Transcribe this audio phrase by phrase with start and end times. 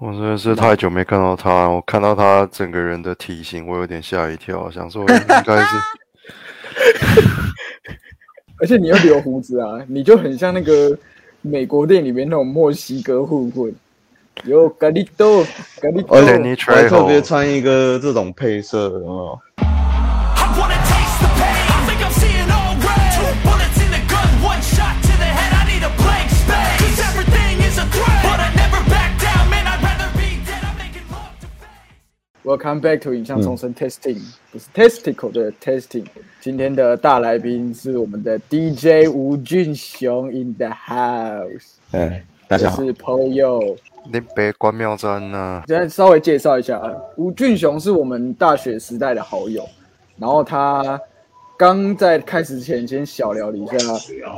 [0.00, 5.06] 我真的是太久没看到他，我看到他整个人的体型，我有点吓一跳，想说 应
[5.44, 5.76] 该是。
[8.58, 10.96] 而且你又留胡子啊，你就很像那个
[11.42, 13.70] 美国电影里面那种墨西哥混混。
[14.44, 15.44] 有咖喱豆，
[15.82, 19.38] 咖喱豆，而且你还特别穿一个这种配色，有没有
[32.42, 34.18] ？Welcome back to 影像重生 testing，
[34.50, 36.06] 不是 testicle 的 testing。
[36.40, 41.74] 今天的大来宾是我们的 DJ 吴俊雄 in the house。
[41.90, 42.82] 哎，大家好。
[42.82, 43.76] 是朋友。
[44.10, 45.62] 你别关庙站呢。
[45.68, 46.80] 先稍微介绍一下，
[47.16, 49.62] 吴俊雄是我们大学时代的好友。
[50.16, 50.98] 然后他
[51.58, 53.76] 刚在开始前先小聊了一下，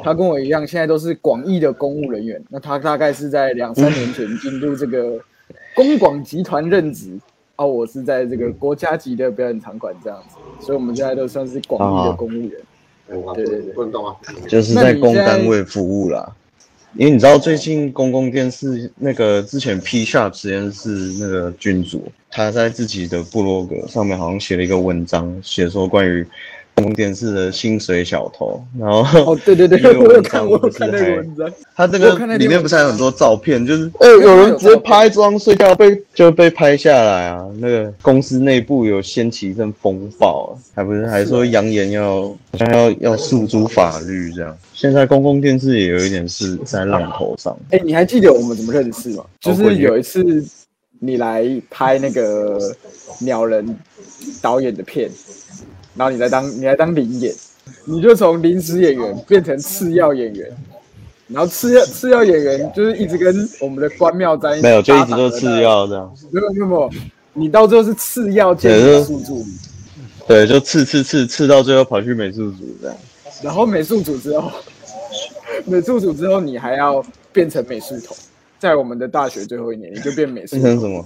[0.02, 2.42] 他跟我一样，现在都是广义的公务人员。
[2.48, 5.20] 那他大概是在两三年前进入这个
[5.76, 7.16] 公广集团任职。
[7.56, 12.52] 哦，我是在这个国家级的表演场馆这样子，所以我们现在都算是广义的公务员。
[13.34, 16.34] 对对对，就是在公单位服务啦。
[16.94, 26.26] 因为你知道最近公共电视那个之前 P Sharp 实验室那个君主，他在自己的部落格上面好像写了一个文章，写说关于。
[26.74, 31.52] 公共电视的薪水小偷，然后哦，对对对， 我有看，我有看那个文章。
[31.76, 37.46] 他这个里面不是还有很多照片，就是呃，有人直接拍装睡觉被就被拍下来啊。
[37.58, 44.56] 那个公司内部有掀起一阵风暴，还不是还说扬言要好像要要诉诸法律这样。
[44.72, 47.56] 现在公共电视也有一点是在浪头上。
[47.70, 49.24] 哎，你还记得我们怎么认识吗？
[49.40, 50.44] 就是有一次
[50.98, 52.58] 你来拍那个
[53.20, 53.76] 鸟人
[54.40, 55.10] 导演的片。
[55.94, 57.34] 然后你来当你来当零演，
[57.84, 60.48] 你就从临时演员变成次要演员，
[61.28, 66.90] 然后次要次要演员就是一直跟我们的关庙在一起，没有就一直都次要这样，没有没有没有，
[67.34, 69.46] 你到最后是次要兼美术助理，
[70.26, 72.96] 对，就次次次次到最后跑去美术组这样，
[73.42, 74.50] 然后美术组之后，
[75.66, 78.16] 美术组之后你还要变成美术头，
[78.58, 81.04] 在我们的大学最后一年你就变美术，变成什么？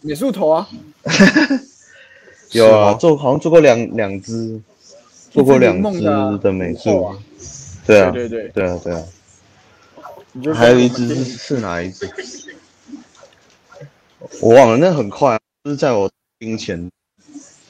[0.00, 0.68] 美术头啊。
[2.54, 4.60] 有啊，做好像做过两两只，
[5.30, 6.00] 做过两只
[6.38, 7.14] 的美术，
[7.84, 8.64] 对啊，对对对。
[8.66, 12.08] 啊对啊，还有一只是是哪一只？
[14.40, 16.90] 我忘了，那很快，就是在我兵前，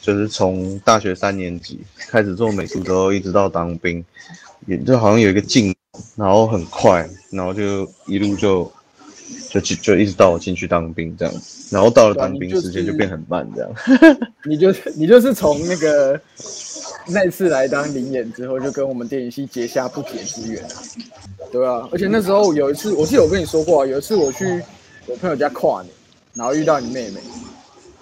[0.00, 4.04] 就是从大学三年级开始做美术之后，一直到当兵，
[4.66, 5.74] 也就好像有一个进，
[6.16, 8.70] 然后很快，然后就一路就。
[9.54, 13.70] 就就就一直到我进去当兵这样子，然后到了当兵时间就变很慢这样。
[14.44, 16.20] 你就是你就是从那个
[17.06, 20.82] 那次来当领演之后，就跟我们电影系结下不解之缘啊。
[21.52, 24.60] 对啊，而且那时候有一次，我是有跟你说过，有一次我去
[25.06, 25.92] 我朋友家跨年，
[26.34, 27.20] 然后遇到你妹妹，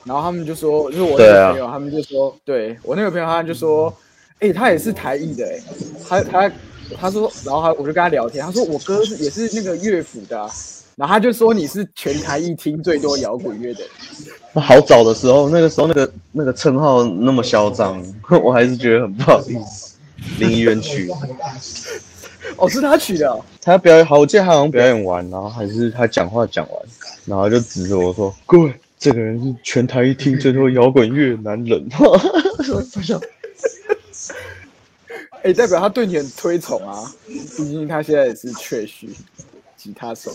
[0.05, 3.95] 然后他们就说，就是我那个朋友，他们就说，对我那个朋友，他就说，
[4.39, 5.61] 哎，他也是台艺的，哎，
[6.09, 6.53] 他他
[6.99, 10.49] 他说，然后他我就跟他聊天，他说我哥是也是那个乐府的。
[10.97, 13.81] 然后他就说你是全台一听最多摇滚乐的。
[14.53, 18.03] 那好早的时候，那个时候那个那个称号那么嚣张，
[18.43, 19.97] 我还是觉得很不好意思。
[20.39, 21.11] 林一元取，
[22.57, 23.41] 哦，是他取的。
[23.61, 26.83] 他表演好，我记得他好像表演完，然后还是他讲话讲完，
[27.25, 31.89] 然后就指着我说：“各位，这个人是全台一听最多摇滚乐男人。
[32.93, 33.21] ”不笑。
[35.43, 39.09] 哎，代表他对你很推崇啊，毕竟他现在也是确实
[39.77, 40.31] 吉他手。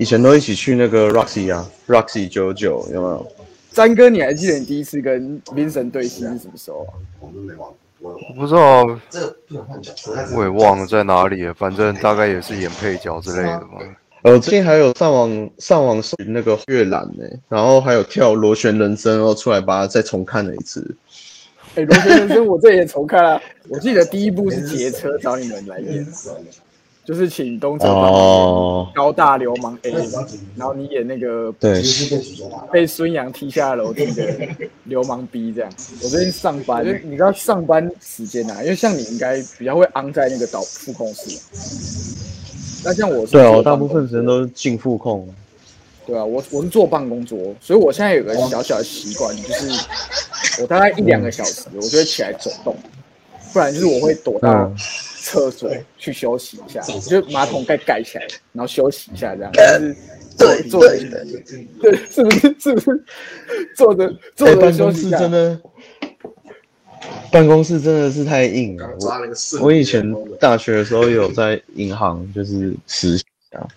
[0.00, 3.26] 以前都一起去那个 Roxy 啊，Roxy 九九有没有？
[3.70, 6.96] 詹哥，你还记得你第一次跟 Vincent 对戏是什么时候啊？
[7.20, 8.86] 我都没忘，我不知道，
[10.34, 11.52] 我也忘了在哪里了。
[11.52, 13.76] 反正大概也是演配角之类的吧。
[14.22, 20.96] 呃，最近还有上网上网搜那个月兰呢，然后还有跳螺旋人生，然后出来把它再重看了一次。
[21.74, 23.38] 哎，螺旋人生我这也重看了。
[23.68, 26.06] 我记得第一部是劫车找你们来演。
[27.10, 27.88] 就是请东城
[28.94, 29.90] 高大流氓 A，
[30.54, 31.82] 然后你演那个对。
[32.70, 34.32] 被孙杨踢下楼梯的
[34.84, 35.68] 流氓 B 这样。
[36.04, 41.36] 我最近上班，就你知道上班时间啊，因为像你应该比较会安在那个导副控室，
[42.84, 45.28] 那像我对啊，我大部分时间都是进副控。
[46.06, 52.76] 对啊，我我是坐办公桌，所以我现在有个小小的习惯，就是我大概一两个小时，我就会起来走动，
[53.52, 54.72] 不然就是我会躲到。
[55.22, 59.96] 厕所去休息一下，就马桶盖盖起来，然后休息一下，这样就是
[60.36, 61.24] 坐坐着，
[61.80, 62.56] 对，是不是？
[62.58, 63.04] 是不是
[63.76, 65.10] 坐着坐着休息？
[65.10, 65.60] 真的，
[67.30, 68.88] 办公室真的是太硬了。
[69.00, 70.02] 我我以前
[70.40, 73.68] 大学的时候有在银行就是实习啊，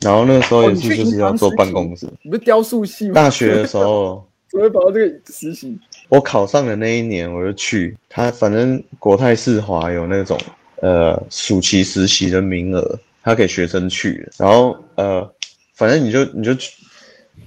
[0.00, 2.06] 然后那个时候也是就是要坐办公室。
[2.22, 3.14] 你不是雕塑系吗？
[3.14, 5.78] 大学的时候， 怎么会跑到这个实习？
[6.08, 10.36] 我考上的那一年我就去，他反正国泰世华有那种
[10.80, 15.32] 呃暑期实习的名额，他给学生去，然后呃
[15.74, 16.72] 反正你就你就去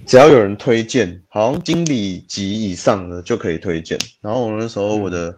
[0.05, 3.97] 只要有人推荐，好像经理级以上的就可以推荐。
[4.21, 5.37] 然后我那时候我的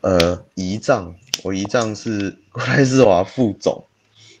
[0.00, 3.84] 呃姨丈，我姨丈是国泰世华副总，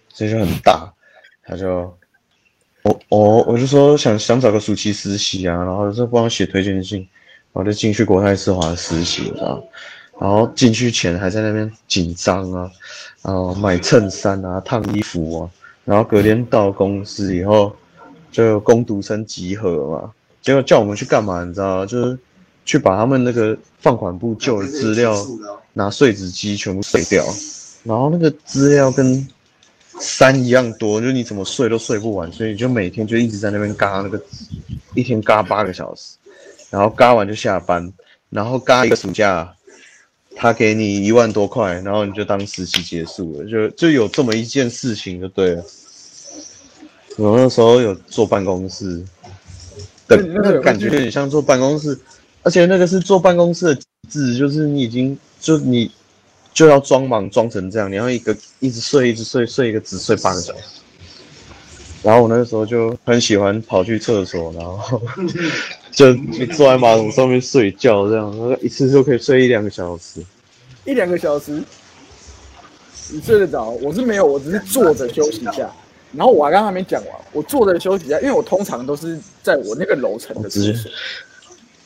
[0.08, 0.92] 所以就很大，
[1.44, 1.96] 他就。
[2.82, 7.00] 我我我就说想想找个暑期实习啊，然后就帮我写推荐信，
[7.52, 9.62] 然后就进去国泰世华实习，你知道，
[10.20, 12.70] 然后进去前还在那边紧张啊，
[13.22, 15.50] 然后买衬衫啊、烫衣服啊，
[15.86, 17.74] 然后隔天到公司以后，
[18.30, 20.12] 就工读生集合嘛，
[20.42, 21.42] 结果叫我们去干嘛？
[21.42, 22.18] 你知道吗，就是
[22.66, 25.16] 去把他们那个放款部旧的资料
[25.72, 27.24] 拿碎纸机全部碎掉，
[27.82, 29.26] 然后那个资料跟
[30.00, 34.22] 山一样多，就是你怎么睡都睡不完，所以就每天就一直在那边嘎那个，
[34.94, 36.16] 一天嘎八个小时，
[36.68, 37.90] 然后嘎完就下班，
[38.28, 39.50] 然后嘎一个暑假，
[40.34, 45.64] 他给你一万多块，然后你就当实习结束了，就就有这么一件事情就对了。
[47.16, 49.04] 我那时候有坐办公室
[50.06, 51.98] 的那个感觉，有点像坐办公室，
[52.42, 55.90] 而且那个是坐办公室的极致，就是你已经就你。
[56.52, 60.80] 就要装忙装成这样，你要一个一直睡一直睡，睡一个只睡八个小时。
[62.02, 65.00] 然后我那个时候就很喜欢跑去厕所，然后
[65.90, 66.14] 就
[66.54, 70.24] 坐在马桶上面睡觉，这样一次就可以睡一两个小时。
[70.84, 71.62] 一两个小时，
[73.12, 73.70] 你睡得着？
[73.82, 75.70] 我是没有，我只是坐着休息一下。
[76.12, 80.90] 然后我刚刚还没讲完，我坐着休息一下，因为我通常都是在我那个楼层的厕所。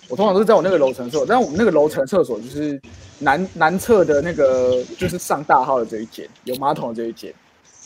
[0.09, 2.81] 我通常都是在我那个楼层厕所，但我们那个楼层厕所就是
[3.19, 7.33] 南南侧的那个，就是上大号的这一间，有马桶的这一间。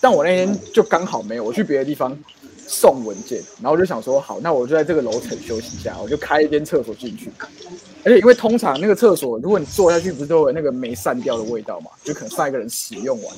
[0.00, 2.16] 但我那天就刚好没有，我去别的地方
[2.68, 7.32] 送文件，然后我就想说，好，那我就在这个楼层休息一下，我就开一间厕所进去。
[8.04, 11.90] 而且因为通常那个厕所，如果你坐下去，不是都有那个没散掉的味道嘛？
[12.04, 13.36] 就可能上一个人使用完，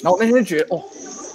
[0.00, 0.82] 然后我那天就觉得，哦，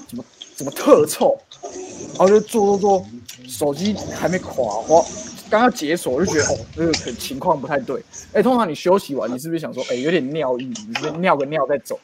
[0.07, 3.05] 怎么怎么特臭，然后就坐坐坐，
[3.47, 5.03] 手机还没垮花。
[5.49, 8.01] 刚刚解锁，我就觉得哦，这个情况不太对。
[8.33, 11.99] 哎，通常你休息完，你是不是想说，哎，有点尿意，你是尿个尿再走？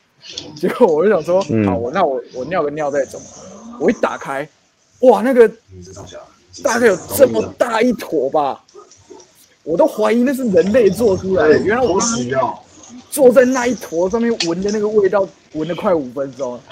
[0.56, 3.20] 结果我就想说，好，我那我我尿个尿再走。
[3.80, 4.48] 我一打开，
[5.02, 5.48] 哇，那个
[6.64, 8.64] 大概有这么大一坨吧，
[9.64, 11.60] 我都怀疑那是人类做出来的。
[11.60, 12.00] 原来我
[13.10, 16.60] 坐在那一坨上面闻的那个味道，闻了快五分钟。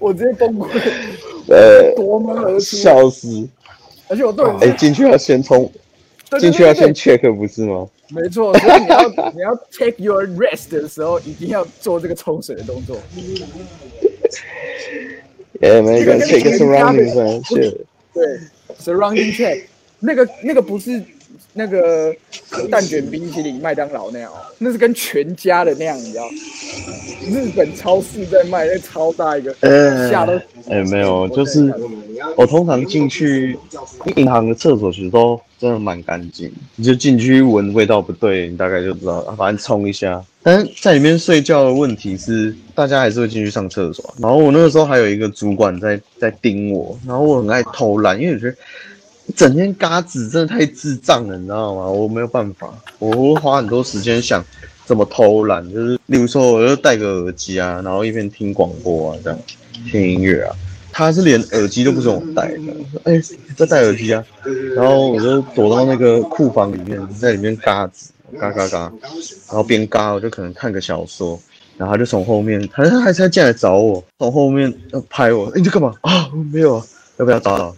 [0.00, 0.68] 我直接崩溃，
[1.48, 3.48] 呃，夺门而出，笑死！
[4.08, 5.70] 而且我对，哎，进去要先冲，
[6.40, 7.88] 进去要先 check 不是吗？
[8.08, 12.96] 没错，所以你要 你要 take your rest 的时候，一定要做这个冲水的动作。
[15.61, 17.43] 哎，没个 check surrounding，
[18.13, 18.39] 对，
[18.79, 19.63] surrounding check，
[19.99, 21.01] 那个那个不是。
[21.54, 22.14] 那个
[22.70, 26.28] 蛋卷冰淇淋，麦当劳那样，那是跟全家的那样，你知道？
[27.30, 29.54] 日本超市在卖，那超大一个，
[30.10, 30.32] 吓都。
[30.68, 31.72] 哎，没有，就是
[32.36, 33.58] 我通常进去
[34.16, 40.22] 银行的厕所其实都真的蛮干净，你就进去闻味道不对，你大概就知道，反正冲一下。
[40.42, 44.12] 但是在里面睡觉的问题是，大家还是会进去上厕所。
[44.18, 48.56] 然后我那个时候还有一个主管在在盯我，然后我很爱偷懒，因为我觉得。
[49.34, 51.86] 整天嘎子真的太智障了，你知道吗？
[51.86, 54.44] 我没有办法，我会花很多时间想
[54.84, 59.38] 怎么偷懒，就是例如说，我就戴个耳机啊，然后一边听广播啊，这样
[59.90, 60.54] 听音乐啊。
[60.94, 62.58] 他是连耳机都不准我戴的，
[63.04, 63.18] 哎，
[63.56, 64.22] 在戴耳机啊。
[64.76, 68.92] 然后我就躲到那个库房里面，在里面嘎子，嘎嘎嘎，
[69.48, 71.40] 然后边嘎我就可能看个小说，
[71.78, 74.70] 然后他就从后面，他他还是进来找我，从后面
[75.08, 76.28] 拍我，你在干嘛啊？
[76.52, 76.84] 没有啊，
[77.16, 77.74] 要不要打扰？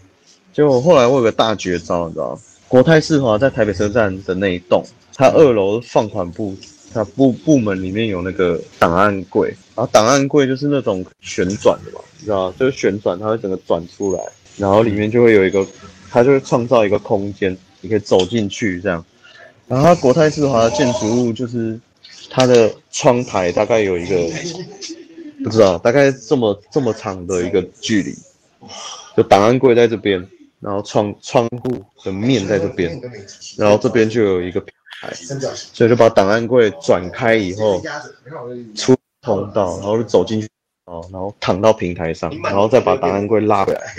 [0.54, 2.38] 结果后来我有个大绝招，你知道？
[2.68, 6.54] 国泰世华在台北车站的那一栋，它二楼放款部，
[6.92, 12.52] 它部部门里面有那个档案柜，然后档案柜就是那种旋转的嘛，你知道？
[12.52, 14.22] 就是旋转，它会整个转出来，
[14.56, 15.66] 然后里面就会有一个，
[16.08, 19.04] 它就会创造一个空间，你可以走进去这样。
[19.66, 21.76] 然后它国泰世华的建筑物就是
[22.30, 24.16] 它的窗台大概有一个，
[25.42, 28.14] 不知道大概这么这么长的一个距离，
[29.16, 30.24] 就档案柜在这边。
[30.64, 32.98] 然后窗窗户的面在这边，
[33.58, 35.12] 然后这边就有一个平台，
[35.52, 37.82] 所以就把档案柜转开以后，
[38.74, 40.48] 出通道，然后就走进去，
[40.86, 43.94] 哦，然后躺到平台上，然后再把档案柜拉回来，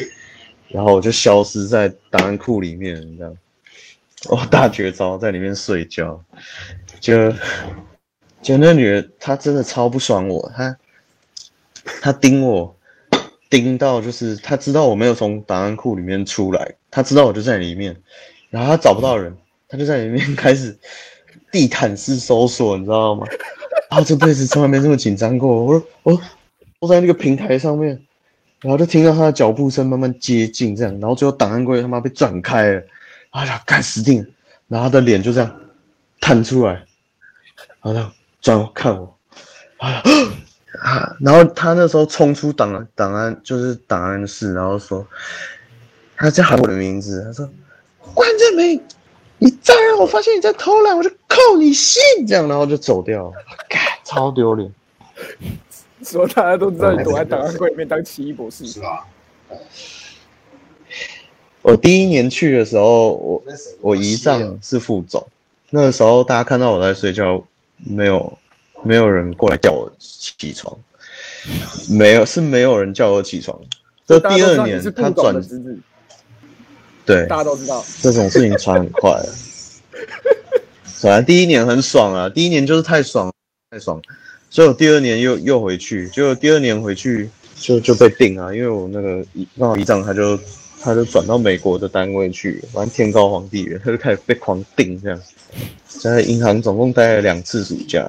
[0.70, 3.38] 然后我就消失在档案库里面，这样，
[4.30, 6.20] 哦，大绝招，在里面睡觉，
[7.00, 7.32] 就，
[8.42, 10.76] 就那女人，她真的超不爽我，她，
[12.02, 12.75] 她盯我。
[13.50, 17.96] 盯到，就是他知道我没有从档案库里面出来，他知道我就在里面，
[18.50, 19.36] 然后他找不到人，
[19.68, 20.78] 他就在里面开始
[21.52, 23.26] 地毯式搜索，你知道吗？
[23.90, 25.64] 啊，这辈子从来没这么紧张过。
[25.64, 26.22] 我说我
[26.80, 27.90] 坐在那个平台上面，
[28.62, 32.84] 然后就听到他的脚步声慢慢接近，这样，然后最后档案柜他妈被转开了，
[33.30, 34.28] 哎呀，干死定了！
[34.68, 35.56] 然后他的脸就这样
[36.20, 36.84] 探出来，
[37.84, 38.12] 然后
[38.42, 39.18] 转看我，
[39.78, 40.02] 哎呀。
[40.82, 41.16] 啊！
[41.20, 45.06] 然后他那时候冲出档档案，就是档案室，然后说，
[46.16, 47.50] 他在喊我的名字，他说
[48.14, 48.82] ：“关正明，
[49.38, 53.34] 你再让我发现你在偷懒，我就扣你信。”这样，然后就走掉了，
[54.04, 54.72] 超丢脸。
[56.04, 59.08] 说大家都知道你躲在档案柜里面当奇异博士，是吧？
[61.62, 63.44] 我第一年去的时候，我
[63.82, 65.26] 我姨丈是副总，
[65.72, 67.44] 那个时候大家看到我在睡觉，
[67.78, 68.38] 没有。
[68.84, 70.78] 没有人过来叫我起床，
[71.90, 73.60] 没有是没有人叫我起床。
[74.08, 75.36] 这第二年他转，
[77.06, 77.84] 对，大家都知道。
[78.02, 79.20] 这种事情传很快。
[81.02, 83.32] 反正第一年很爽啊，第一年就是太爽
[83.70, 84.02] 太爽，
[84.50, 89.26] 所以我第二年又又回去，就第二年回去就就被定啊，因为我那个
[89.58, 90.40] 刚好姨丈他就
[90.86, 95.20] 他就转到美国的单位去，反正天高皇帝远，他就开始被狂定这样，
[95.88, 98.08] 在银行总共待了两次暑假。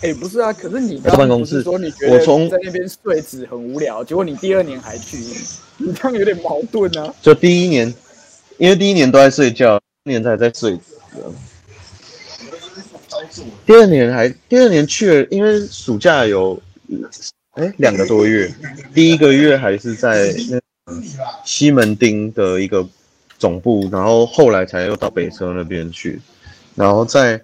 [0.00, 5.16] 哎，不是啊，可是你办公室说你觉得在那边睡纸很无聊，结果你第二年还去，
[5.78, 7.14] 你这样有点矛盾啊。
[7.22, 7.94] 就第一年，
[8.58, 10.80] 因为第一年都在睡觉，第二年才在睡纸。
[13.64, 16.60] 第二年还第二年去了，因为暑假有
[17.52, 18.52] 哎两个多月，
[18.92, 20.58] 第一个月还是在那
[21.44, 22.86] 西门町的一个
[23.38, 26.20] 总部，然后后来才又到北车那边去，
[26.74, 27.40] 然后在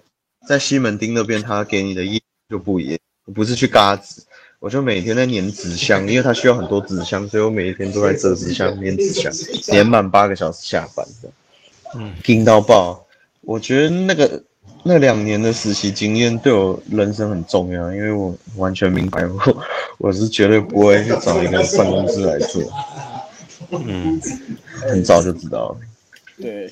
[0.47, 2.21] 在西门町那边，他给你的业。
[2.49, 2.97] 就不一样，
[3.35, 4.21] 不是去嘎纸，
[4.61, 9.29] 我就每天在粘纸箱，因为它需要很多纸箱，所以我每一天都在折纸箱、粘纸箱，
[9.63, 11.29] 粘满八个小时下班的，
[11.95, 13.05] 嗯，拼到爆。
[13.41, 14.41] 我觉得那个
[14.83, 19.63] 那两年的实习经验对我人生很重要，因为我完全明白，我
[19.97, 22.63] 我是绝对不会去找一个办公室来做，
[23.69, 24.21] 嗯，
[24.81, 25.77] 很早就知道了。
[26.37, 26.71] 对，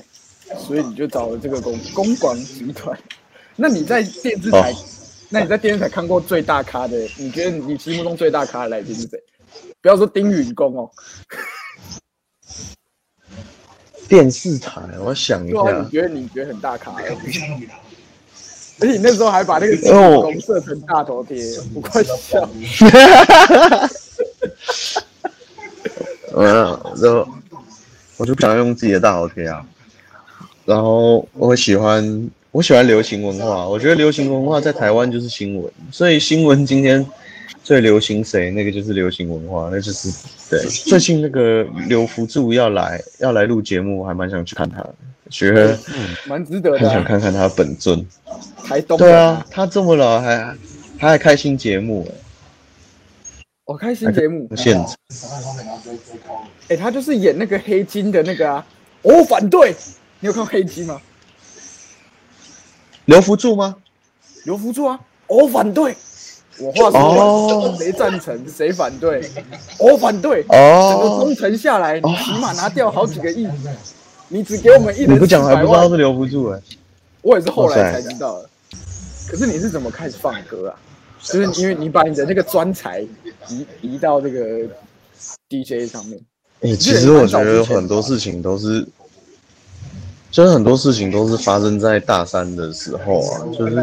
[0.59, 2.97] 所以你就找了这个公公广集团。
[3.55, 4.73] 那你在电视台？
[5.29, 6.97] 那你在电视台看过最大咖的？
[7.17, 9.19] 你觉得你心目中最大咖的来宾是谁？
[9.81, 10.89] 不要说丁允恭哦。
[14.07, 15.81] 电视台，我想一下。
[15.81, 16.93] 你觉得你觉得很大咖？
[18.77, 21.41] 而且你那时候还把那个丁允恭设成大头贴，
[21.73, 22.47] 我快笑。
[26.35, 26.45] 嗯，
[26.97, 27.27] 然后
[28.17, 29.65] 我就不想用自己的大头贴啊。
[30.65, 32.29] 然后我喜欢。
[32.55, 37.05] 我喜欢流行文化，我觉得流行文化在台湾就是新闻，所以新闻今天
[37.65, 40.09] 最流行谁，那个就是流行文化，那就是
[40.49, 40.65] 对。
[40.65, 44.81] 最近那个刘福柱要来要来录节目，我还蛮想去看他，
[45.29, 45.77] 觉得
[46.27, 48.07] 蛮值得的，很想看看他本尊。
[48.63, 50.55] 台东对啊，他这么老还
[50.97, 52.09] 他还开新节目
[53.65, 54.95] 我开新节目现场，
[56.67, 58.63] 哎，他就是演那个黑金的那个啊，
[59.01, 59.75] 我反对，
[60.19, 61.01] 你有看黑金吗？
[63.05, 63.75] 刘福柱吗？
[64.43, 64.99] 刘福柱啊！
[65.25, 65.95] 我反对。
[66.59, 69.27] 我话说，谁赞成谁反对？
[69.79, 70.45] 我反对。
[70.49, 70.91] 哦。
[70.91, 73.47] 整个工程下来，你起码拿掉好几个亿。
[74.27, 76.61] 你只给我们一人你不讲还不知道是刘福柱哎。
[77.23, 78.49] 我也是后来才知道的。
[79.27, 80.77] 可是你是怎么开始放歌啊？
[81.25, 83.01] 就是因为你把你的那个专才
[83.49, 84.67] 移移到这个
[85.49, 86.19] DJ 上面。
[86.61, 88.87] 哎，其实我觉得很多事情都是。
[90.31, 93.73] 就是很多事情都是发生在大三的时候啊，就是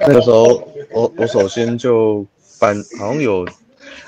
[0.00, 0.62] 那个时候，
[0.92, 2.22] 我我首先就
[2.58, 3.48] 搬，好像有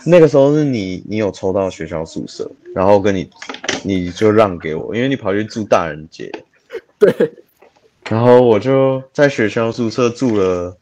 [0.04, 3.30] 那个时候是你你有抽到学校宿舍，然后跟你
[3.82, 6.30] 你就让给我，因为你跑去住大人街，
[6.99, 7.11] 对，
[8.11, 10.76] 然后我就在学校宿舍住了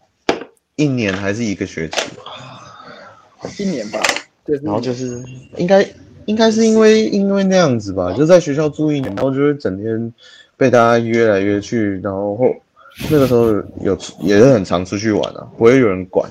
[0.77, 4.01] 一年还是一个学期，一年吧，
[4.45, 5.23] 对，然后就是
[5.57, 5.87] 应该
[6.27, 10.13] 应该是因为因为那样子吧，就在学校住一年，然后就是整天。
[10.59, 12.35] 被大家约来约去，然后
[13.11, 13.53] 那个时候
[13.83, 16.27] 有也是很常出去玩啊，不会有人管，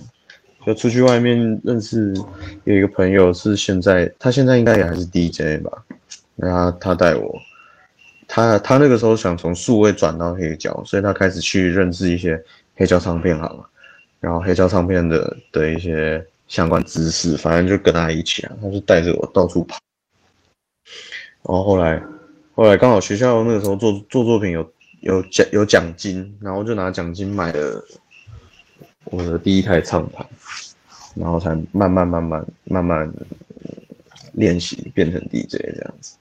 [0.65, 2.11] 就出去外面认识
[2.63, 5.71] 有一个朋友是现在他现在应该也还是 DJ 吧，
[6.35, 7.39] 然后他带我，
[8.27, 12.43] 他他那个时候想从数位转到黑胶，所以他开始去认识一些
[12.75, 13.65] 黑胶唱片行，
[14.25, 19.77] 然后黑胶唱片的的一些相关知识，反正就跟他一起啊，他就带着我到处跑，
[21.43, 22.01] 然后后来。
[22.57, 27.83] 后来刚好学校那个时候做做作品有有奖有奖金，然后就拿奖金买了
[29.11, 30.25] 我的第一台唱盘，
[31.15, 33.13] 然后才慢慢慢慢慢慢
[34.35, 36.15] 练习变成 DJ 这样子。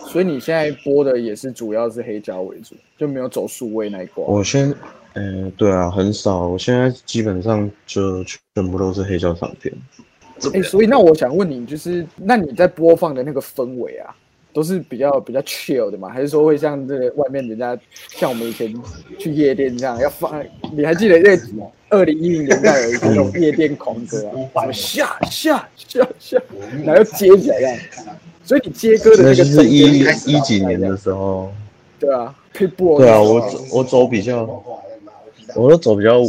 [0.00, 4.22] 所以你现在播的也是主要是黑胶为主，就没有走数位那一挂。
[4.26, 4.74] 我先，
[5.14, 6.46] 嗯，对啊，很少。
[6.46, 8.40] 我现在基本上就全
[8.70, 9.74] 部都是黑胶唱片。
[10.54, 14.14] 哎，所以那我想问你，就是那你在播放的那个氛围啊，
[14.52, 16.08] 都是比较比较 chill 的吗？
[16.08, 18.74] 还是说会像这个外面人家像我们以前
[19.18, 20.42] 去夜店这样要放？
[20.72, 21.36] 你还记得那
[21.90, 24.16] 二零一零年代有一种夜店狂歌
[24.54, 26.38] 啊，什么下下下下，
[26.84, 27.78] 然后接起来这样。
[28.44, 31.52] 所以你接歌的那个是一一几年的时候，
[31.98, 32.98] 对啊，可以播。
[32.98, 34.44] 对啊，我我走比较，
[35.54, 36.20] 我都走比较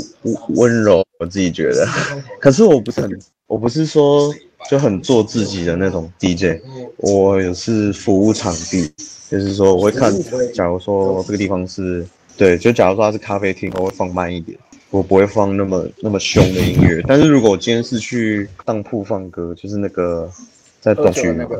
[0.55, 1.87] 温柔，我自己觉得。
[2.39, 3.19] 可是我不是很。
[3.47, 4.33] 我不是说
[4.69, 6.61] 就很做自己的那种 DJ，
[6.95, 8.89] 我也是服务场地，
[9.29, 10.09] 就是说我会看，
[10.53, 14.57] 假如说这个地方是对，就假如说它是咖啡厅，我会放慢一点，
[14.89, 17.03] 我不会放那么那么凶的音乐。
[17.05, 20.31] 但是如果我今天是去当铺放歌，就是那个
[20.79, 21.57] 在东区那个，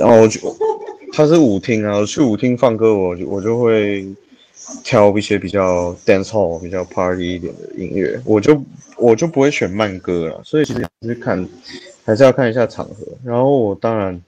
[0.00, 0.40] 哦，我就
[1.12, 4.04] 他是舞厅啊，我去舞厅放歌，我我就会。
[4.84, 8.62] 挑一些比较 dance hall、比较 party 一点的音乐，我就
[8.96, 10.40] 我就不会选慢歌了。
[10.44, 11.48] 所以其实是看，
[12.04, 13.06] 还是要看一下场合。
[13.24, 14.20] 然后我当然，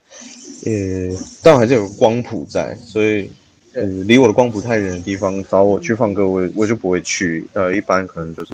[0.65, 3.29] 呃，但还是有光谱在，所以
[3.73, 7.45] 呃，离我的光谱太远的地方找我去放歌，我我就不会去。
[7.53, 8.53] 呃，一般可能就是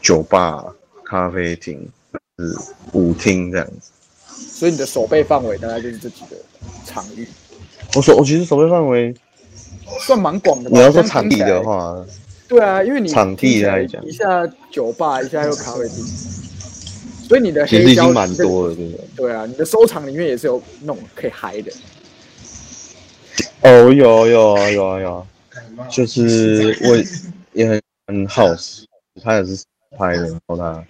[0.00, 0.64] 酒吧、
[1.04, 1.86] 咖啡厅、
[2.38, 2.56] 是
[2.92, 3.90] 舞厅这样子。
[4.26, 6.36] 所以你的手背范围大概就是这几个
[6.84, 7.26] 场域。
[7.94, 9.14] 我手我其实手背范围。
[10.00, 10.70] 算蛮广的。
[10.70, 12.04] 你要说场地的话，
[12.48, 16.04] 对啊，因为你场地来讲，一下酒吧，一下又咖啡厅，
[17.26, 19.06] 所以你的其实已经蛮多了，对不对？
[19.16, 21.72] 对啊，你的收藏里面也是有那种可以嗨的。
[23.62, 25.26] 哦，有有啊有啊有，
[25.90, 26.96] 就是我
[27.52, 28.84] 也很很 house，
[29.22, 29.64] 他也是
[29.98, 30.84] 拍的，然后他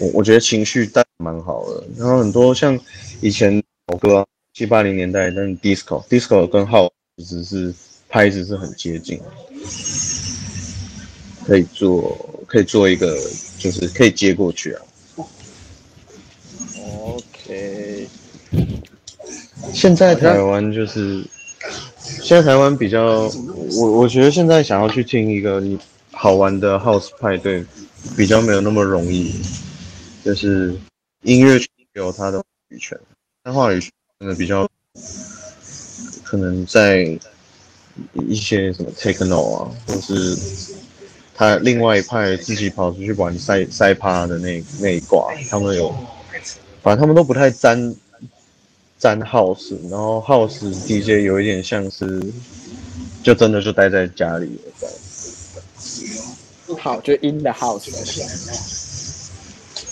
[0.00, 2.78] 我我觉得情绪带蛮好的，然后很多像
[3.20, 7.74] 以前老歌七八零年代那 disco disco 跟 house 其实是。
[8.12, 9.18] 拍子是很接近，
[11.46, 13.18] 可以做，可以做一个，
[13.58, 14.82] 就是可以接过去啊。
[17.00, 18.06] OK。
[19.72, 21.24] 现在台湾就是，
[22.20, 23.30] 现在台湾比较，
[23.80, 25.78] 我我觉得现在想要去听一个你
[26.10, 27.64] 好玩的 House 派对，
[28.14, 29.40] 比较没有那么容易，
[30.22, 30.78] 就是
[31.22, 31.58] 音乐
[31.94, 33.00] 有它的话语权，
[33.42, 34.68] 但话语权真的比较，
[36.22, 37.18] 可能在。
[38.28, 40.36] 一些什么 techno 啊，或是
[41.34, 45.94] 他另外一派自己跑出去玩塞塞趴的那那一挂，他们有，
[46.82, 47.94] 反正他们都不太沾
[48.98, 52.22] 沾 house，然后 house DJ 有一点像是，
[53.22, 54.88] 就真的就待在家里了。
[56.78, 57.90] 好，就 in the house。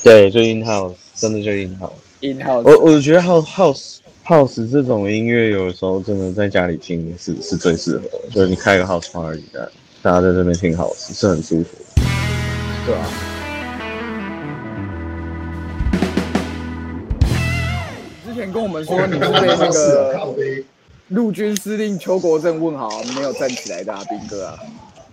[0.03, 1.93] 对，就 in house，真的就 in house。
[2.21, 2.63] in house。
[2.63, 4.00] 我我觉得 house house。
[4.31, 9.43] House 这种音乐，有的时候真的在家里听是是最适合的，就是你开个 house party，
[10.03, 11.71] 大家在这边听 house 是很舒服。
[12.87, 13.11] 对啊。
[18.25, 19.27] 之前跟我们说你是被
[19.59, 20.33] 那个
[21.09, 24.57] 陆军司令邱国正问好，没有站起来的啊，兵哥啊。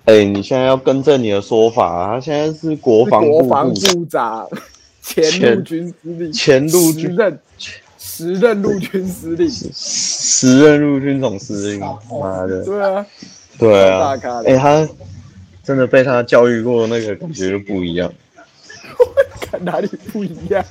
[0.06, 4.48] 哎，你现在要更正你的说法啊，他现在是国防国防部长，
[5.02, 7.40] 前陆军司令，前陆军任。
[8.18, 13.06] 时任陆军司令，时任陆军总司令，妈的，对啊，
[13.60, 14.90] 对啊，哎，他
[15.64, 18.12] 真的被他教育过，那个感觉就不一样。
[19.40, 20.66] 看哪里不一样？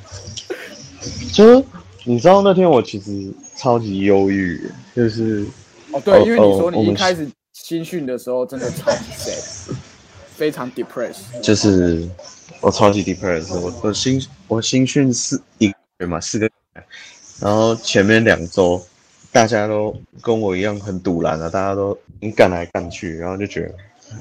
[1.32, 1.64] 就
[2.02, 5.46] 你知道那天我其实超级忧郁，就是
[5.92, 9.74] 哦，对，因为你说你一开始新训的时候真的超级 sad，
[10.34, 12.08] 非常 depressed，就是
[12.60, 16.50] 我超级 depressed，我我新我新训四一个月嘛，四个。
[17.38, 18.84] 然后前面两周，
[19.30, 21.96] 大家都跟我一样很堵拦啊，大家都
[22.34, 23.74] 干来干去，然后就觉得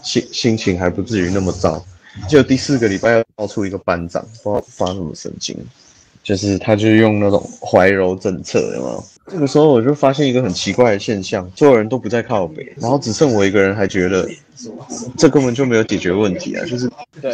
[0.04, 1.84] 心心情还不至于那么糟。
[2.30, 5.58] 就第四个礼拜要冒出一个班长，不知道发什么神经，
[6.26, 9.04] 就是他就用那种怀柔政策，有没有？
[9.28, 14.28] 这个时候我就发现一个很奇怪的现象，所有人都不在靠北，然后只剩我一个人还觉得
[15.16, 16.66] 这根本就没有解决问题啊！
[16.66, 16.90] 就是
[17.22, 17.32] 对，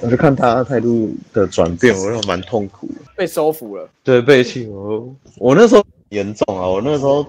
[0.00, 2.94] 我就看他态度的转变，我就蛮痛苦的。
[3.16, 6.66] 被收服了，对，被气我我那时候严重啊！
[6.68, 7.26] 我那时候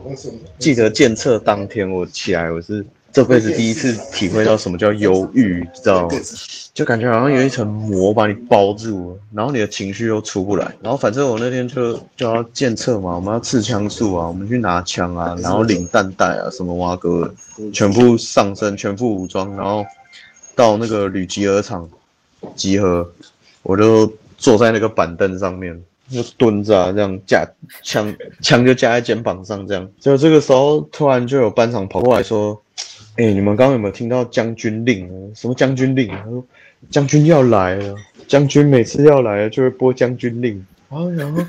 [0.59, 6.15] 记得检测当天我起来，我是这辈子第一次体会到什么叫忧郁，知道吗？
[6.73, 10.73] 就感觉好像有一层膜把你包住了，然后你的情绪又出不来。
[10.81, 17.31] 然后反正我那天就就要检测嘛，我们要刺枪术啊，我们去拿枪啊，然后领弹带啊，什么蛙哥，
[17.71, 19.85] 全部上身，全副武装，然后
[20.55, 21.87] 到那个旅集合场
[22.55, 23.07] 集合，
[23.61, 27.47] 我就坐在那个板凳上面，就蹲着啊，这样架
[27.83, 29.87] 枪枪就架在肩膀上，这样。
[29.99, 32.59] 就这个时候，突然就有班长跑过来说
[33.17, 35.07] ：“哎，你们刚刚有没有听到将军令？
[35.35, 36.07] 什么将军令？
[36.07, 36.43] 他说
[36.89, 37.95] 将军要来了，
[38.27, 40.65] 将军每次要来了就会播将军令。
[40.89, 41.43] 啊，然后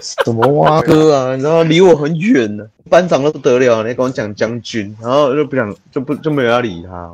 [0.00, 7.12] 什么蛙哥啊，你知道离我很远呢，班长都不得了，你跟我讲将军，然后就不想就不就没有要理他。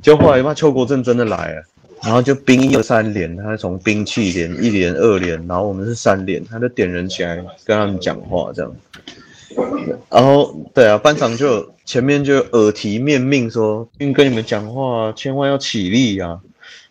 [0.00, 1.62] 就后来嘛，邱国正真的来了。”
[2.02, 8.76] 然后就兵一二三连，他从兵器连一连二连，然后我们是三连，他就点人起来跟他们讲话这样。
[10.10, 16.38] 然后对啊，班长就前面就耳提面命说，跟跟你们讲话千万要起立啊，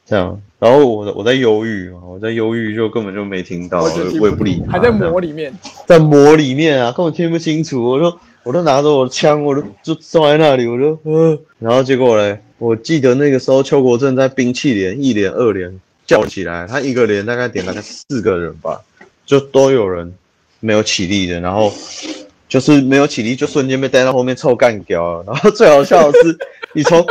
[0.05, 0.41] 这样。
[0.59, 3.83] 然后我我在忧郁嘛，我在忧郁就根本就没听到，
[4.19, 5.53] 我也不理他，还在模里面，
[5.87, 7.83] 在模里面啊，根本听不清楚。
[7.83, 12.39] 我说我都拿着我的枪，我都就坐在那里，我就呃，然后结果嘞。
[12.59, 18.79] 我记得那个时候，邱国正在兵器连一连二连叫起来，他一个连大概点大概四个人吧，
[19.25, 20.13] 就都有人
[20.59, 21.73] 没有起立的，然后
[22.51, 25.23] 就是没有起立，就瞬间被带到后面臭干掉了。
[25.25, 26.37] 然后最好笑的是，
[26.75, 27.07] 你从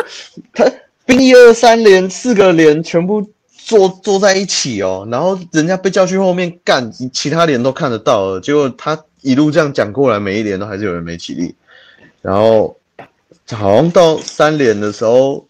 [0.52, 0.70] 他
[1.06, 3.26] 兵一二三连四个连全部
[3.56, 11.54] 坐坐在一起哦，然后人家被叫去后面干，其他连都看得到了，结果他一路这样讲过来，每一连都还是有人没起立，
[12.20, 12.76] 然后。
[13.52, 15.44] 好像到三连的时候，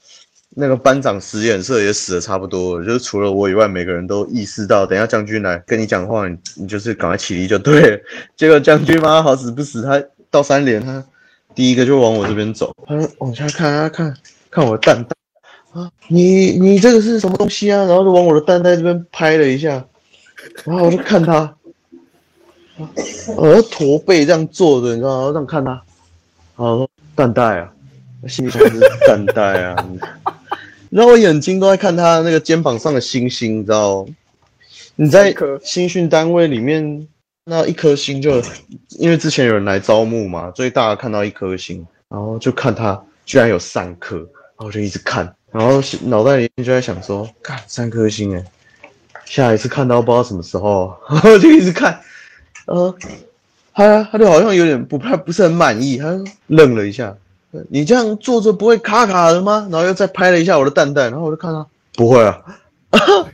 [0.56, 8.00] 那个班长使眼色也死的差不多了，就是除了我以外，每个人都意识到，等下将军来跟你讲话，你就是赶快起立就对了。
[8.36, 11.04] 结果将军妈好死不死，他到三连，他
[11.54, 14.16] 第一个就往我这边走，他往下看，他看
[14.50, 15.14] 看我的蛋蛋
[15.72, 17.84] 啊，你你这个是什么东西啊？
[17.84, 19.84] 然后就往我的蛋蛋这边拍了一下，
[20.64, 21.54] 然后我就看他，
[23.36, 25.28] 呃，驼背这样坐着，你知道吗？
[25.28, 25.70] 这样看他，
[26.56, 27.72] 啊，蛋蛋啊。
[28.28, 29.86] 心里想是蛋蛋啊，
[30.90, 34.06] 然后我眼睛都在看他那个肩膀上的星星，你知道？
[34.96, 37.08] 你在新训单位里面
[37.44, 38.42] 那一颗星，就
[38.98, 48.44] 因为之前有人来招募嘛，所以大家看到一颗星，然后就看他居然有三颗，然后就一直看，然后脑袋里面就在想说，看三颗星哎，
[49.24, 51.98] 下一次看到不知道什么时候， 然后就一直看，
[52.66, 52.94] 呃，
[53.72, 57.16] 他他就好像有点不太不是很满意，他愣了一下。
[57.68, 59.66] 你这样坐着不会卡卡的吗？
[59.72, 62.40] 然后又再拍了一下我的蛋蛋，然后我就看他不会啊。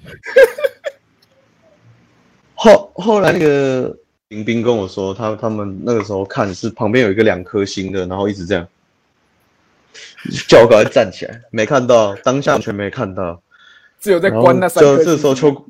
[2.55, 3.95] 后后来那个
[4.29, 8.67] 林斌跟我说，他他们那个时候看是旁边有一个两颗星的，然后一直这样
[10.49, 13.43] 叫我赶快站起来，没看到，当下全没看到，
[14.01, 15.05] 只有在关那三颗。
[15.05, 15.67] 这时候邱，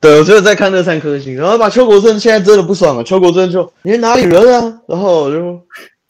[0.00, 4.80] 对，我只有在看那三颗星，然后把邱国正现在真的不爽了，邱国正就你哪里人啊？
[4.86, 5.60] 然后我就。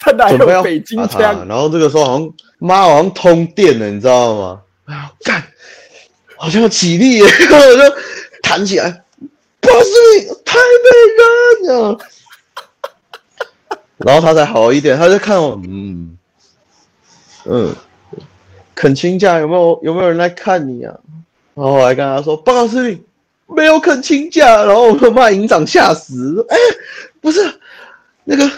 [0.00, 1.46] 他哪有北京腔？
[1.46, 4.62] 然后这个时候好像妈好像通电了，你知道吗？
[4.86, 5.44] 哎呀，干，
[6.36, 7.24] 好像要起立耶！
[7.52, 7.96] 我就
[8.42, 8.90] 弹起来，
[9.60, 12.00] 不是台北人这样。
[13.98, 16.16] 然后他才好一点，他就看我，嗯
[17.44, 17.74] 嗯，
[18.74, 20.94] 恳亲假有没有有没有人来看你啊？
[21.54, 23.04] 然后我还跟他说，报告司令，
[23.46, 24.64] 没有恳亲假。
[24.64, 26.56] 然后我就把营长吓死，哎，
[27.20, 27.60] 不是
[28.24, 28.50] 那个。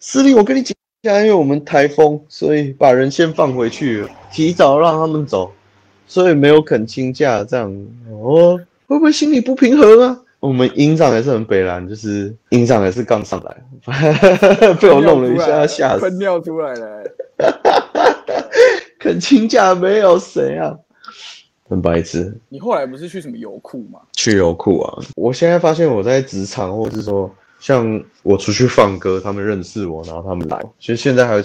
[0.00, 5.50] 司令，我跟你讲一下，因为我们台风，所以把人先放回去，提早让他们走，
[6.06, 7.42] 所以没有肯请假。
[7.42, 7.68] 这样，
[8.12, 8.56] 哦，
[8.86, 10.20] 会不会心里不平衡啊？
[10.38, 17.02] 我们营长也是很北蓝，就是营长也是刚上来，被我弄了一下，吓死，喷尿出来了。
[19.00, 20.76] 肯请假没有谁啊？
[21.68, 22.32] 很白痴。
[22.48, 23.98] 你后来不是去什么油库吗？
[24.12, 24.98] 去油库啊！
[25.16, 27.28] 我现在发现我在职场，或者是说。
[27.58, 30.60] 像我出去放歌，他们认识我，然后他们来。
[30.78, 31.42] 其实现在还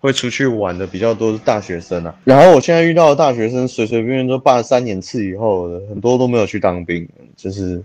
[0.00, 2.14] 会出去玩的比较多是大学生啊。
[2.24, 7.08] 然后我现在遇到的大学生，随随便便都办了三年次以后的，很多都没有去当兵。
[7.36, 7.82] 就是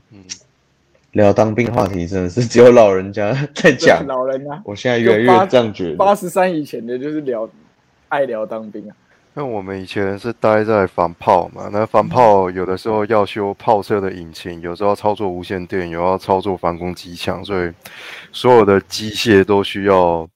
[1.11, 4.05] 聊当兵话题，真的是只有老人家在讲。
[4.07, 5.95] 老人啊，我现在越来越这样觉得。
[5.95, 7.49] 八十三以前的就是聊
[8.09, 8.95] 爱聊当兵啊。
[9.35, 17.71] 那我们以前是待在防炮嘛，那防炮有的时候要修炮车的引擎，有时候操作无线电，有要操作防空机枪，所以
[18.31, 20.29] 所有的机械都需要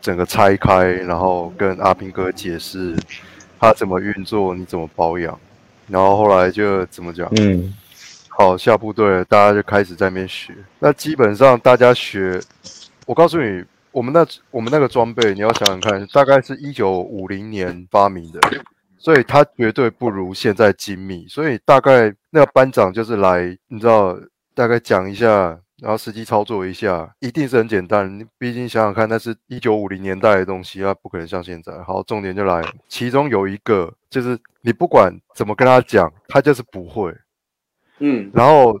[0.00, 2.96] 整个拆开，然后跟阿兵哥解释
[3.60, 5.38] 它怎么运作，你怎么保养，
[5.86, 7.72] 然后后来就怎么讲，嗯，
[8.28, 10.52] 好下部队，大家就开始在那边学。
[10.80, 12.40] 那基本上大家学，
[13.06, 13.64] 我告诉你。
[13.92, 18.40] 我们那我们那个装备，你要想想看，大概是一九五零年发明的，
[18.98, 21.26] 所以它绝对不如现在精密。
[21.28, 24.18] 所以大概那个班长就是来，你知道，
[24.54, 28.18] 大概讲一下，然后实际操作一下，一定是很简单。
[28.18, 31.82] 你毕竟想想看，那是一九五零年代的东西，它不可能像现在。
[31.82, 37.12] 好，重点就来，其中有一个就是你不管怎么跟他讲，他就是不会。
[37.98, 38.80] 嗯，然后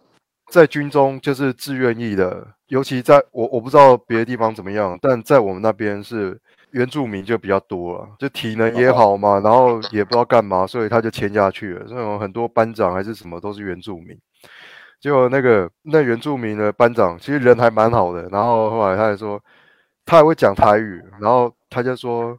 [0.50, 11.84] 在军中就是自愿意的，尤其在我我不知道别的地方怎么样，但在我们那边是原住民就比较多了，就体能也好嘛，然后也不知道干嘛，所以他就签下去了。
[11.88, 14.16] 这种很多班长还是什么都是原住民。
[15.00, 19.42] 结果那个那原住民的班长其实人还蛮好的，然后后来他还说
[20.06, 22.38] 他还会讲台语，然后他就说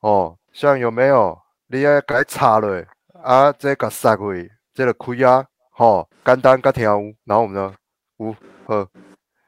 [0.00, 1.38] 哦，像有没有
[1.68, 2.84] 你要改查了
[3.22, 3.50] 啊？
[3.52, 7.74] 这个杀鬼这个亏啊，吼，简单个跳舞，然后我们呢，
[8.18, 8.34] 五
[8.66, 8.86] 呵，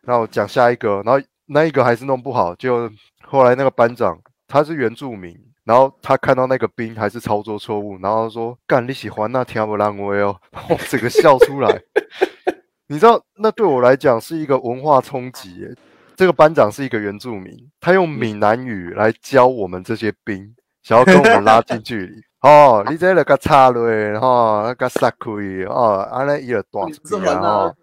[0.07, 2.91] 然后讲下一个，然后那一个还是弄不好，就
[3.25, 10.37] 后来那个班长他是原住民，然后他看到那个兵还是操作错误，然后说干你喜欢那天不让我哦，
[10.69, 11.81] 我整个笑出来。
[12.89, 15.75] 你知道，那对我来讲是一个文化冲击耶。
[16.15, 22.21] 这个班长是一个原住民，他用闽南语来教我们这些兵，想要跟我们拉近距离。
[22.47, 25.31] 哦，你这个个插嘞，哈，那个撒开
[25.69, 26.87] 哦，安尼一个短
[27.23, 27.75] 然后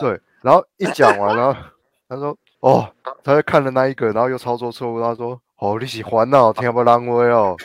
[0.00, 1.56] 对，然后一讲完了，
[2.08, 2.88] 他说哦，
[3.22, 7.56] 他就看了那一个，然后又操作错误，他说哦，你喜欢哦，听不浪威哦，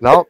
[0.00, 0.26] 然后。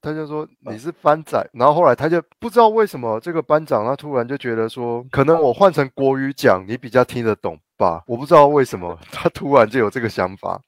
[0.00, 10.58] 他就说你是班长，然后后来他就不知道为什么这个班长他突然就觉得说，可能我换成国语讲你比较听得懂吧，我不知道为什么他突然就有这个想法，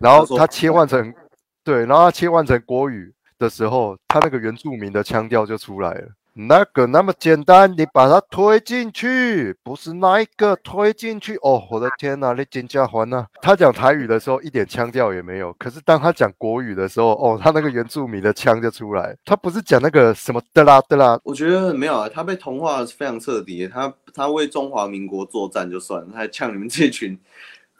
[0.00, 1.14] 然后他切换成
[1.62, 6.08] 对，然后他切换成国语的时候，他那个原住民的腔调就出来了。
[6.40, 11.60] 那个那么简单，你把它推进去，不是那一个推进去哦！
[11.68, 13.26] 我的天哪，你金家环呐！
[13.42, 19.16] 他讲台语的时候一点腔调也没有，可是当他讲国语的时候，哦，他那个原住民的腔就出来。
[19.24, 23.66] 他不是讲那个什么的啦的啦，我觉得没有啊，他被同化非常彻底。
[23.66, 27.18] 他他为中华民国作战就算了，他还呛你们这群，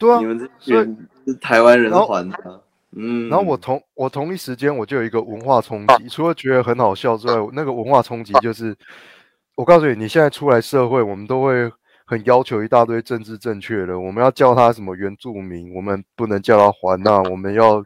[0.00, 1.08] 对啊，你们这群
[1.40, 2.60] 台湾人还他。
[2.96, 8.74] 嗯，然后我同我同一时间我就有一个文化冲击，除了觉得很好笑之外，那个文化冲击就是，
[9.56, 11.70] 我告诉你，你现在出来社会，我们都会
[12.06, 17.84] 很要求一大堆政治正确的，我们要叫他什么原住民，我们不能叫他还纳，我们要，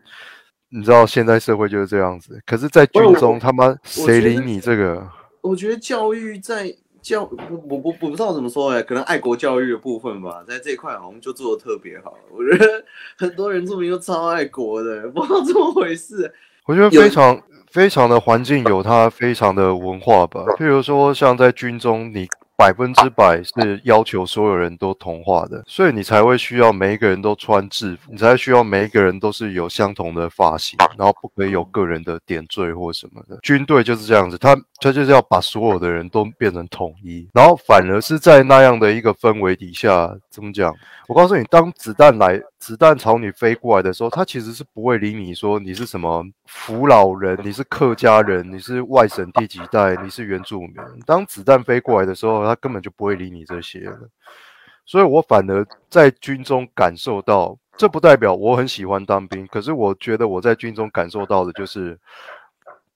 [0.68, 5.06] 你知道现在社会就是这样子，可是，在军中他妈谁理你这个？
[5.40, 6.72] 我觉得教育在。
[7.02, 7.36] 教我
[7.68, 12.14] 我我不知道怎么说哎，可能爱国教育的部分吧，在这一块好像就做的特别好。
[12.30, 12.84] 我觉得
[13.18, 16.32] 很多人著名都超爱国的，不知道怎么回事。
[16.64, 22.28] 我觉得非常非常的环境有它非常的文化吧，譬如说像在军中你。
[22.56, 33.38] 百分之百是要求所有人都同化的，所以你才会需要每一个人都穿制服，你才需要每一个人都是有相同的发型，然后不可以有个人的点缀或什么的。
[33.42, 40.74] 军队就是这样子，他他就是要把所有的人都变成统一，然后反而是在那样的一个氛围底下，怎么讲？
[41.08, 50.74] 我告诉你，当子弹来，子弹朝你飞过来的时候，他其实是不会理你说你是什么扶老人，你是客家人，你是外省第几代，你是原住民。
[51.04, 54.09] 当子弹飞过来的时候，他根本就不会理你这些的。
[54.85, 61.98] 所以我反而在军中感受到，这不代表我很喜欢当兵，可是我觉得我在军中感受到的就是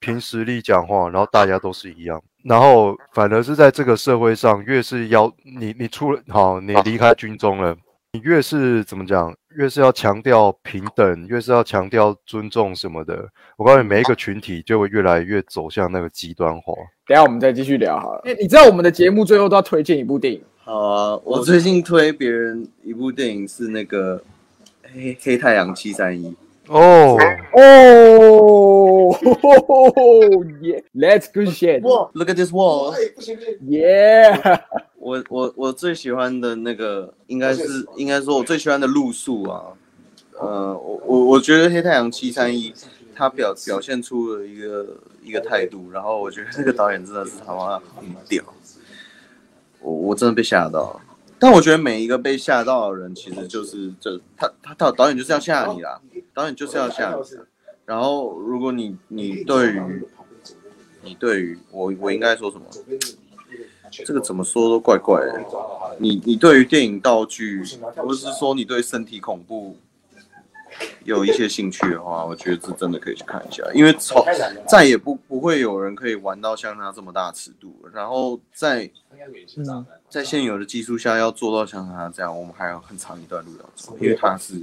[0.00, 2.22] 凭实力讲话，然后大家都是一样。
[2.44, 7.76] 然后反而是在这个社会上，越是要你你出了好，你离开军中了。
[8.16, 13.28] 你越是怎么讲，越是要强调平等，越是要强调尊重什么的。
[13.58, 16.72] 我告诉你，每一个群体就会越来越走向那个极端化。
[17.06, 18.22] 等下我们再继续聊好了。
[18.24, 20.40] 哎，你知道我们的节目最后都要推荐一部电影？
[20.64, 24.16] 好啊，我最近推别人一部电影是那个
[24.94, 26.30] 《黑黑太阳七三一》。
[26.68, 27.18] 哦
[27.52, 27.60] 哦，
[30.62, 31.82] Yeah，Let's good shit。
[32.14, 32.94] Look at this wall。
[33.62, 34.60] Yeah。
[35.06, 39.66] 我我我最喜欢的那个应该是应该说我最喜欢的路数啊，
[40.40, 42.74] 呃，我我我觉得黑太阳七三一，
[43.14, 48.42] 他表表现出了一个一个态度，然后我觉得这个导演真的是他妈很屌，
[49.78, 51.00] 我我真的被吓到，
[51.38, 56.00] 但我觉得每一个被吓到的人其实就是这他他导导演就是要吓你啦，
[56.34, 57.22] 导演就是要吓你，
[57.84, 60.04] 然后如果你你对于
[61.04, 62.64] 你对于我我应该说什么？
[63.90, 65.44] 这个怎么说都怪怪的。
[65.98, 67.62] 你你对于电影道具，
[67.96, 69.76] 或是说你对身体恐怖
[71.04, 74.22] 有一些兴趣的话，我觉得这真的可以去看一下，因为从
[74.66, 78.90] 再也不不会有人可以玩到像他这么大尺度，然后在
[80.10, 84.60] 在现有的技术下要做到像他这样，我们还有很长一段路要走，因为他是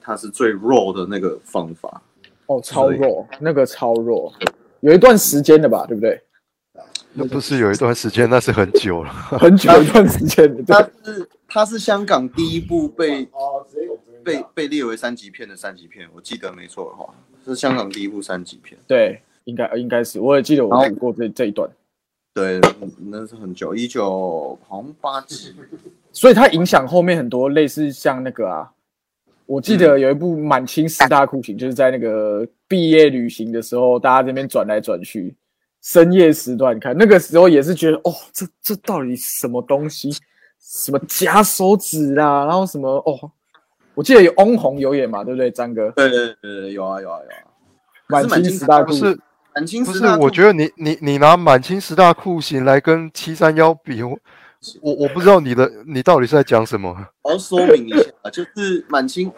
[0.00, 2.00] 他是最弱的那个方法。
[2.46, 4.32] 哦，超弱，那个超弱，
[4.78, 6.22] 有一段时间的吧，对不对？
[7.16, 10.64] 那不是有一段时间，那是很久了， 很久 一段时间。
[10.66, 13.26] 它是它是香港第一部被
[14.22, 17.12] 被被列为三级片的三级片，我记得没错的话，
[17.44, 18.78] 是香港第一部三级片。
[18.86, 21.68] 对，应该应该是，我也记得我看过这这一段。
[22.34, 22.60] 对，
[23.10, 25.54] 那是很久，一九好像八几，
[26.12, 28.70] 所以它影响后面很多类似像那个啊，
[29.46, 35.34] 我记得有一部满清十大酷刑，就是在那个毕业旅行的时候，大家这边转来转去，
[35.86, 40.12] 深夜时段看，那个时候也是觉得哦，这这到底什么东西？
[40.58, 43.30] 什么夹手指啦，然后什么哦，
[43.94, 45.88] 我记得有翁虹有演嘛，对不对，张哥？
[45.92, 49.20] 对对对，有啊有啊有啊，满清十大酷刑，不是
[49.54, 54.18] 满清不是十大，我觉得你你你拿满清十大酷刑来跟七三幺比，我
[54.82, 56.92] 我我不知道你的你到底是在讲什么。
[57.22, 59.30] 我要说明一下，就是满清，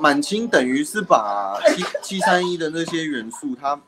[0.00, 3.80] 满清等于是把七七三一的那些元素，它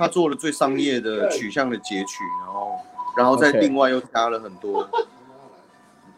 [0.00, 2.72] 它做了最商业的取向的截取，然后
[3.18, 4.88] 然后再另外又加了很多，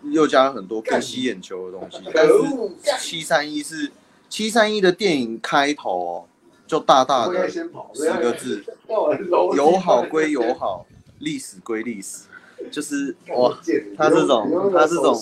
[0.04, 1.98] 又加了很多更吸眼球的东西。
[2.14, 2.32] 但是
[3.00, 3.90] 七三一是
[4.28, 6.24] 七三一的电影开头哦，
[6.64, 8.64] 就大大的十个字：
[9.56, 10.86] 友好归友好，
[11.18, 12.26] 历史归历史。
[12.70, 13.58] 就是哇，
[13.98, 15.20] 他这种他这种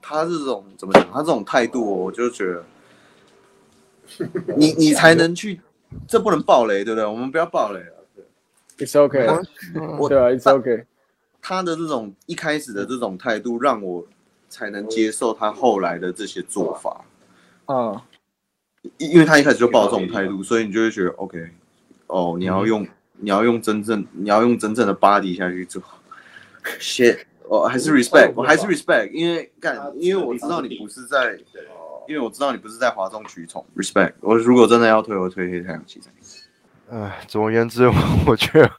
[0.00, 1.10] 他这种怎么讲？
[1.12, 2.64] 他这种态度，我就觉得，
[4.56, 5.60] 你你才能去，
[6.06, 7.04] 这不能暴雷，对不对？
[7.04, 7.95] 我们不要暴雷了。
[8.78, 9.26] ，It's OK，
[9.98, 10.84] 我对啊，It's OK，
[11.40, 14.06] 他的这种一开始的这种态度，让我
[14.48, 17.04] 才能接受他后来的这些做法。
[17.66, 18.04] 啊，
[18.98, 21.50] 因因为他一开始就抱这种态度，所以你就会觉得 OK，
[22.06, 22.86] 哦，你要用
[23.18, 25.82] 你要用真正你要用真正的 body 下去做
[26.78, 31.36] ，shit，我还是 respect，我还是 respect，因为干，因为我知道你不是在，
[32.06, 34.12] 因为我知道你不是在哗众取宠，respect。
[34.20, 36.00] 我如果真的要推，我推黑太阳七
[36.88, 37.00] 三。
[37.00, 37.88] 唉，总而言之，
[38.26, 38.70] 我觉得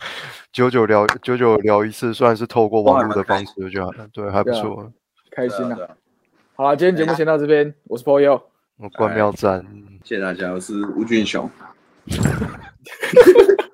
[0.51, 4.91] 九九聊九九聊一次，算是透过网络的方式，我觉得还对还不错。
[5.31, 5.77] 开心啊。
[6.55, 8.41] 好了，今天节目先到这边，我是 p o y o
[8.77, 9.65] 我关庙站。
[10.03, 11.49] 谢谢大家，我是吴俊雄。